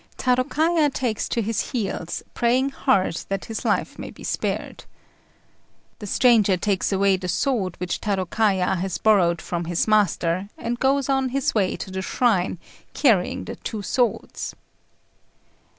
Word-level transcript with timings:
Tarôkaja 0.17 0.91
takes 0.91 1.29
to 1.29 1.43
his 1.43 1.73
heels, 1.73 2.23
praying 2.33 2.69
hard 2.69 3.17
that 3.29 3.45
his 3.45 3.63
life 3.63 3.99
may 3.99 4.09
be 4.09 4.23
spared. 4.23 4.85
The 5.99 6.07
stranger 6.07 6.57
takes 6.57 6.91
away 6.91 7.17
the 7.17 7.27
sword 7.27 7.79
which 7.79 8.01
Tarôkaja 8.01 8.79
has 8.79 8.97
borrowed 8.97 9.43
from 9.43 9.65
his 9.65 9.87
master, 9.87 10.49
and 10.57 10.79
goes 10.79 11.07
on 11.07 11.29
his 11.29 11.53
way 11.53 11.75
to 11.75 11.91
the 11.91 12.01
shrine, 12.01 12.57
carrying 12.95 13.45
the 13.45 13.57
two 13.57 13.83
swords. 13.83 14.55